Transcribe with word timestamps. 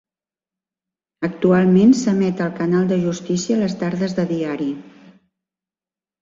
Actualment 1.27 1.93
s'emet 1.99 2.41
al 2.45 2.55
Canal 2.61 2.87
de 2.93 2.97
Justícia 3.03 3.59
les 3.65 3.77
tardes 3.83 4.17
de 4.21 4.27
diari. 4.33 4.71